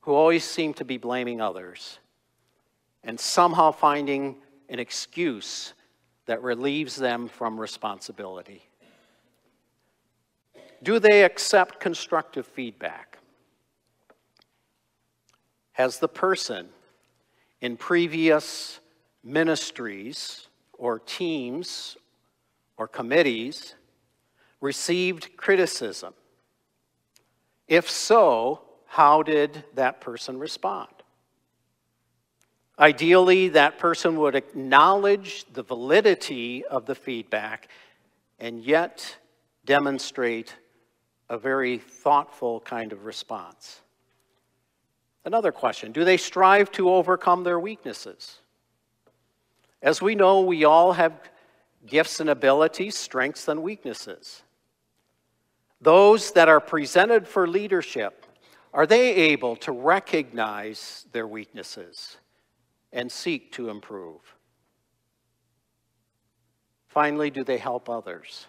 who 0.00 0.14
always 0.14 0.42
seem 0.44 0.74
to 0.74 0.84
be 0.84 0.96
blaming 0.96 1.40
others 1.40 1.98
and 3.04 3.20
somehow 3.20 3.70
finding 3.70 4.36
an 4.68 4.78
excuse 4.78 5.74
that 6.26 6.42
relieves 6.42 6.96
them 6.96 7.28
from 7.28 7.60
responsibility? 7.60 8.62
Do 10.82 10.98
they 10.98 11.24
accept 11.24 11.80
constructive 11.80 12.46
feedback? 12.46 13.18
Has 15.72 15.98
the 15.98 16.08
person 16.08 16.68
in 17.60 17.76
previous 17.76 18.80
ministries 19.22 20.48
or 20.78 20.98
teams 20.98 21.96
or 22.76 22.88
committees 22.88 23.74
received 24.64 25.36
criticism? 25.36 26.14
If 27.68 27.88
so, 27.88 28.62
how 28.86 29.22
did 29.22 29.64
that 29.74 30.00
person 30.00 30.38
respond? 30.38 30.88
Ideally, 32.78 33.48
that 33.50 33.78
person 33.78 34.16
would 34.16 34.34
acknowledge 34.34 35.44
the 35.52 35.62
validity 35.62 36.64
of 36.64 36.86
the 36.86 36.94
feedback 36.94 37.68
and 38.40 38.62
yet 38.64 39.16
demonstrate 39.64 40.56
a 41.28 41.38
very 41.38 41.78
thoughtful 41.78 42.60
kind 42.60 42.92
of 42.92 43.04
response. 43.04 43.80
Another 45.24 45.52
question 45.52 45.92
Do 45.92 46.04
they 46.04 46.16
strive 46.16 46.70
to 46.72 46.90
overcome 46.90 47.44
their 47.44 47.60
weaknesses? 47.60 48.38
As 49.82 50.00
we 50.00 50.14
know, 50.14 50.40
we 50.40 50.64
all 50.64 50.92
have 50.92 51.12
gifts 51.86 52.20
and 52.20 52.30
abilities, 52.30 52.96
strengths 52.96 53.48
and 53.48 53.62
weaknesses. 53.62 54.43
Those 55.84 56.32
that 56.32 56.48
are 56.48 56.60
presented 56.60 57.28
for 57.28 57.46
leadership, 57.46 58.24
are 58.72 58.86
they 58.86 59.12
able 59.14 59.54
to 59.56 59.72
recognize 59.72 61.04
their 61.12 61.26
weaknesses 61.26 62.16
and 62.90 63.12
seek 63.12 63.52
to 63.52 63.68
improve? 63.68 64.22
Finally, 66.88 67.28
do 67.28 67.44
they 67.44 67.58
help 67.58 67.90
others? 67.90 68.46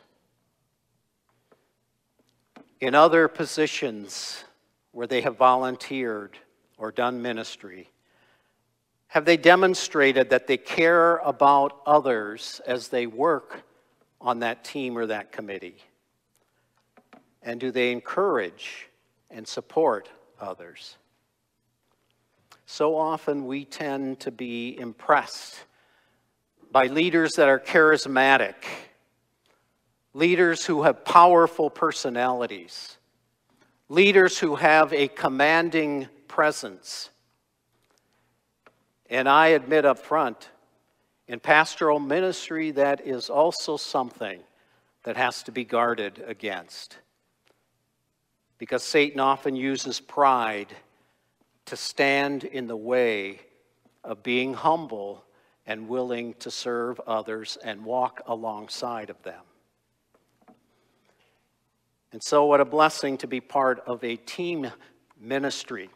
In 2.80 2.96
other 2.96 3.28
positions 3.28 4.46
where 4.94 5.06
they 5.06 5.20
have 5.20 5.36
volunteered 5.36 6.38
or 6.78 6.90
done 6.90 7.22
ministry, 7.22 7.90
have 9.08 9.26
they 9.26 9.36
demonstrated 9.36 10.30
that 10.30 10.48
they 10.48 10.56
care 10.58 11.18
about 11.18 11.82
others 11.86 12.62
as 12.66 12.88
they 12.88 13.08
work 13.08 13.62
on 14.22 14.40
that 14.40 14.64
team 14.64 14.98
or 14.98 15.08
that 15.08 15.34
committee? 15.34 15.84
And 17.46 17.60
do 17.60 17.72
they 17.72 17.92
encourage 17.92 18.90
and 19.30 19.48
support 19.48 20.10
others? 20.42 20.98
So 22.66 22.98
often 22.98 23.46
we 23.46 23.64
tend 23.64 24.20
to 24.22 24.32
be 24.32 24.78
impressed 24.80 25.64
by 26.72 26.88
leaders 26.88 27.34
that 27.34 27.48
are 27.48 27.60
charismatic, 27.60 28.56
leaders 30.16 30.66
who 30.66 30.82
have 30.84 31.06
powerful 31.06 31.70
personalities, 31.70 32.98
leaders 33.90 34.40
who 34.40 34.56
have 34.56 34.92
a 34.92 35.08
commanding 35.08 36.08
presence. 36.28 37.12
And 39.08 39.30
I 39.30 39.50
admit 39.50 39.86
up 39.86 40.00
front, 40.00 40.50
in 41.28 41.40
pastoral 41.40 42.00
ministry, 42.00 42.72
that 42.72 43.06
is 43.06 43.30
also 43.30 43.78
something 43.78 44.42
that 45.04 45.16
has 45.16 45.44
to 45.44 45.52
be 45.52 45.64
guarded 45.64 46.24
against 46.26 46.98
because 48.58 48.84
Satan 48.84 49.20
often 49.20 49.56
uses 49.56 50.00
pride 50.00 50.68
to 51.66 51.76
stand 51.76 52.44
in 52.44 52.68
the 52.68 52.78
way 52.78 53.40
of 54.04 54.24
being 54.24 54.54
humble 54.54 55.24
and 55.66 55.90
willing 55.90 56.36
to 56.36 56.52
serve 56.52 57.00
others 57.02 57.58
and 57.64 57.84
walk 57.84 58.22
alongside 58.28 59.10
of 59.10 59.22
them. 59.24 59.42
And 62.12 62.24
so, 62.24 62.46
what 62.46 62.62
a 62.62 62.66
blessing 62.66 63.18
to 63.18 63.28
be 63.28 63.42
part 63.42 63.82
of 63.86 64.04
a 64.04 64.16
team 64.16 64.72
ministry. 65.20 65.90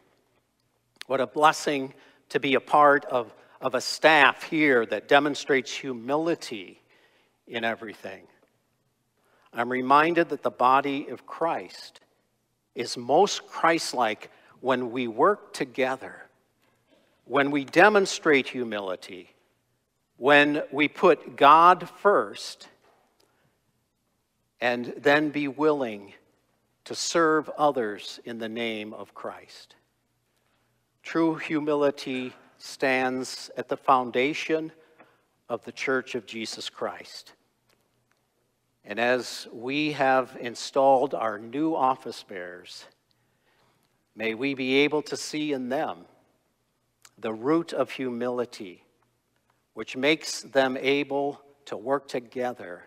What 1.06 1.20
a 1.20 1.26
blessing 1.26 1.94
to 2.30 2.40
be 2.40 2.54
a 2.54 2.60
part 2.60 3.04
of, 3.06 3.34
of 3.60 3.74
a 3.74 3.80
staff 3.80 4.42
here 4.42 4.84
that 4.86 5.08
demonstrates 5.08 5.72
humility 5.72 6.82
in 7.46 7.64
everything. 7.64 8.22
I'm 9.52 9.70
reminded 9.70 10.28
that 10.28 10.42
the 10.42 10.50
body 10.50 11.08
of 11.08 11.26
Christ 11.26 12.00
is 12.74 12.96
most 12.96 13.46
Christ 13.46 13.94
like 13.94 14.30
when 14.60 14.90
we 14.90 15.08
work 15.08 15.52
together, 15.52 16.26
when 17.24 17.50
we 17.50 17.64
demonstrate 17.64 18.48
humility, 18.48 19.30
when 20.16 20.62
we 20.70 20.88
put 20.88 21.36
God 21.36 21.88
first, 21.88 22.68
and 24.60 24.92
then 24.98 25.30
be 25.30 25.48
willing 25.48 26.12
to 26.84 26.94
serve 26.94 27.48
others 27.56 28.20
in 28.24 28.38
the 28.38 28.48
name 28.48 28.92
of 28.92 29.14
Christ. 29.14 29.74
True 31.02 31.36
humility 31.36 32.32
stands 32.58 33.50
at 33.56 33.68
the 33.68 33.76
foundation 33.76 34.70
of 35.48 35.64
the 35.64 35.72
Church 35.72 36.14
of 36.14 36.26
Jesus 36.26 36.68
Christ. 36.68 37.32
And 38.84 38.98
as 38.98 39.46
we 39.52 39.92
have 39.92 40.36
installed 40.40 41.14
our 41.14 41.38
new 41.38 41.74
office 41.74 42.22
bearers, 42.22 42.86
may 44.16 44.34
we 44.34 44.54
be 44.54 44.78
able 44.78 45.02
to 45.02 45.16
see 45.16 45.52
in 45.52 45.68
them 45.68 46.06
the 47.18 47.32
root 47.32 47.72
of 47.72 47.90
humility, 47.90 48.84
which 49.74 49.96
makes 49.96 50.42
them 50.42 50.76
able 50.80 51.40
to 51.66 51.76
work 51.76 52.08
together 52.08 52.82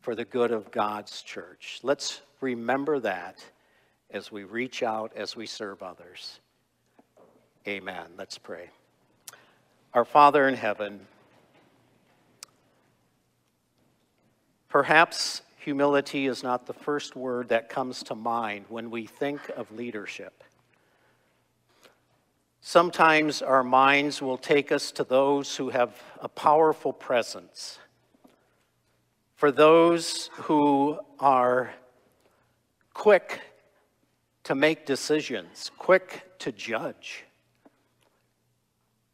for 0.00 0.14
the 0.14 0.24
good 0.24 0.50
of 0.50 0.70
God's 0.70 1.22
church. 1.22 1.78
Let's 1.82 2.22
remember 2.40 2.98
that 3.00 3.44
as 4.10 4.32
we 4.32 4.44
reach 4.44 4.82
out, 4.82 5.12
as 5.14 5.36
we 5.36 5.46
serve 5.46 5.82
others. 5.82 6.40
Amen. 7.68 8.06
Let's 8.18 8.38
pray. 8.38 8.70
Our 9.94 10.04
Father 10.04 10.48
in 10.48 10.54
heaven, 10.54 11.06
Perhaps 14.72 15.42
humility 15.58 16.26
is 16.26 16.42
not 16.42 16.64
the 16.64 16.72
first 16.72 17.14
word 17.14 17.50
that 17.50 17.68
comes 17.68 18.02
to 18.04 18.14
mind 18.14 18.64
when 18.70 18.90
we 18.90 19.04
think 19.04 19.50
of 19.50 19.70
leadership. 19.70 20.42
Sometimes 22.62 23.42
our 23.42 23.62
minds 23.62 24.22
will 24.22 24.38
take 24.38 24.72
us 24.72 24.90
to 24.92 25.04
those 25.04 25.54
who 25.56 25.68
have 25.68 26.02
a 26.20 26.28
powerful 26.28 26.90
presence, 26.90 27.80
for 29.34 29.52
those 29.52 30.30
who 30.32 30.98
are 31.20 31.74
quick 32.94 33.42
to 34.44 34.54
make 34.54 34.86
decisions, 34.86 35.70
quick 35.76 36.24
to 36.38 36.50
judge, 36.50 37.24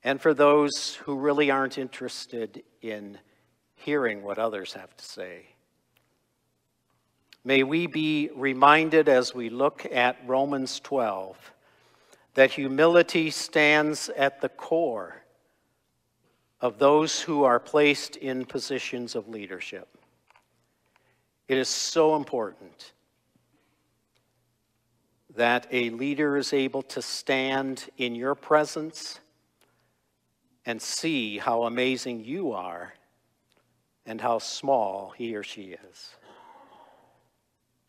and 0.04 0.20
for 0.20 0.34
those 0.34 0.94
who 0.94 1.16
really 1.16 1.50
aren't 1.50 1.78
interested 1.78 2.62
in 2.80 3.18
hearing 3.78 4.22
what 4.22 4.38
others 4.38 4.72
have 4.74 4.96
to 4.96 5.04
say. 5.04 5.46
May 7.44 7.62
we 7.62 7.86
be 7.86 8.30
reminded 8.34 9.08
as 9.08 9.34
we 9.34 9.48
look 9.48 9.86
at 9.90 10.18
Romans 10.26 10.80
12 10.80 11.36
that 12.34 12.52
humility 12.52 13.30
stands 13.30 14.10
at 14.10 14.40
the 14.40 14.48
core 14.48 15.22
of 16.60 16.78
those 16.78 17.20
who 17.20 17.44
are 17.44 17.60
placed 17.60 18.16
in 18.16 18.44
positions 18.44 19.14
of 19.14 19.28
leadership. 19.28 19.88
It 21.46 21.56
is 21.56 21.68
so 21.68 22.16
important 22.16 22.92
that 25.36 25.66
a 25.70 25.90
leader 25.90 26.36
is 26.36 26.52
able 26.52 26.82
to 26.82 27.00
stand 27.00 27.88
in 27.96 28.14
your 28.14 28.34
presence 28.34 29.20
and 30.66 30.82
see 30.82 31.38
how 31.38 31.62
amazing 31.62 32.24
you 32.24 32.52
are 32.52 32.92
and 34.08 34.22
how 34.22 34.38
small 34.38 35.12
he 35.18 35.36
or 35.36 35.42
she 35.42 35.76
is. 35.90 36.16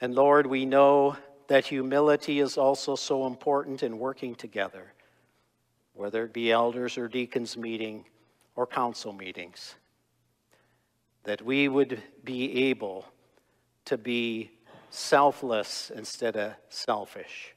And 0.01 0.13
Lord, 0.13 0.45
we 0.45 0.65
know 0.65 1.15
that 1.47 1.65
humility 1.65 2.41
is 2.41 2.57
also 2.57 2.95
so 2.95 3.25
important 3.25 3.83
in 3.83 3.97
working 3.97 4.35
together, 4.35 4.91
whether 5.93 6.25
it 6.25 6.33
be 6.33 6.51
elders 6.51 6.97
or 6.97 7.07
deacons 7.07 7.55
meeting 7.55 8.03
or 8.57 8.67
council 8.67 9.13
meetings, 9.13 9.75
that 11.23 11.41
we 11.41 11.69
would 11.69 12.03
be 12.25 12.65
able 12.65 13.05
to 13.85 13.97
be 13.97 14.51
selfless 14.89 15.89
instead 15.95 16.35
of 16.35 16.51
selfish, 16.67 17.55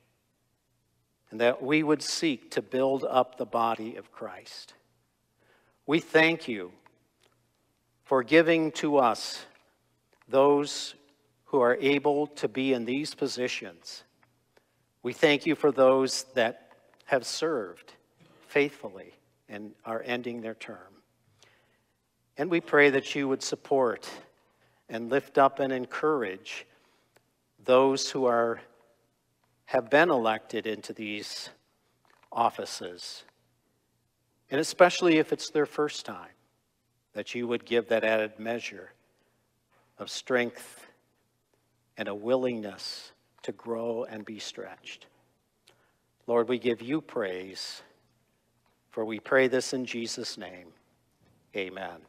and 1.32 1.40
that 1.40 1.60
we 1.60 1.82
would 1.82 2.00
seek 2.00 2.48
to 2.52 2.62
build 2.62 3.04
up 3.10 3.38
the 3.38 3.44
body 3.44 3.96
of 3.96 4.12
Christ. 4.12 4.74
We 5.84 5.98
thank 5.98 6.46
you 6.46 6.70
for 8.04 8.22
giving 8.22 8.72
to 8.72 8.98
us 8.98 9.44
those 10.28 10.94
who 11.46 11.60
are 11.60 11.76
able 11.80 12.26
to 12.26 12.48
be 12.48 12.72
in 12.72 12.84
these 12.84 13.14
positions. 13.14 14.04
We 15.02 15.12
thank 15.12 15.46
you 15.46 15.54
for 15.54 15.70
those 15.70 16.24
that 16.34 16.70
have 17.06 17.26
served 17.26 17.92
faithfully 18.48 19.12
and 19.48 19.72
are 19.84 20.02
ending 20.04 20.40
their 20.40 20.54
term. 20.54 20.78
And 22.38 22.50
we 22.50 22.60
pray 22.60 22.90
that 22.90 23.14
you 23.14 23.28
would 23.28 23.42
support 23.42 24.08
and 24.88 25.10
lift 25.10 25.38
up 25.38 25.58
and 25.58 25.72
encourage 25.72 26.66
those 27.64 28.10
who 28.10 28.26
are, 28.26 28.60
have 29.66 29.90
been 29.90 30.10
elected 30.10 30.66
into 30.66 30.92
these 30.92 31.50
offices. 32.30 33.24
And 34.50 34.60
especially 34.60 35.18
if 35.18 35.32
it's 35.32 35.50
their 35.50 35.66
first 35.66 36.06
time, 36.06 36.30
that 37.14 37.34
you 37.34 37.46
would 37.46 37.64
give 37.64 37.88
that 37.88 38.04
added 38.04 38.38
measure 38.38 38.92
of 39.98 40.10
strength 40.10 40.86
and 41.96 42.08
a 42.08 42.14
willingness 42.14 43.12
to 43.42 43.52
grow 43.52 44.04
and 44.04 44.24
be 44.24 44.38
stretched. 44.38 45.06
Lord, 46.26 46.48
we 46.48 46.58
give 46.58 46.80
you 46.80 47.00
praise, 47.00 47.82
for 48.90 49.04
we 49.04 49.18
pray 49.18 49.48
this 49.48 49.72
in 49.72 49.84
Jesus' 49.84 50.38
name. 50.38 50.68
Amen. 51.56 52.02